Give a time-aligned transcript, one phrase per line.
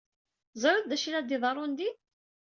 [0.51, 1.95] Teẓriḍ d acu i la iḍerrun din?